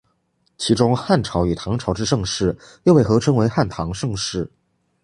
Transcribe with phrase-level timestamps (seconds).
[0.57, 4.49] 其中汉朝与唐朝之盛世又被合称为汉唐盛世。